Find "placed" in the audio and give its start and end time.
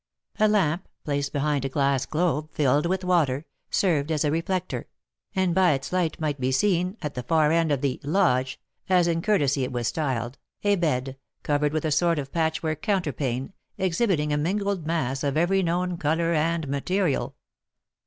1.03-1.31